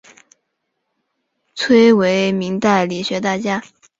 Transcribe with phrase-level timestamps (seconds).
[1.53, 3.61] 崔铣为明代理学大家。